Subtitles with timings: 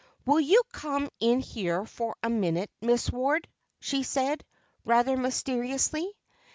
[0.25, 3.47] "Will you come in here for a minute, Miss Ward?"
[3.79, 4.43] she said,
[4.83, 6.11] rather mysteriously.